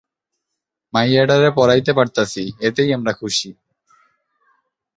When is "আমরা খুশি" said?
2.93-3.49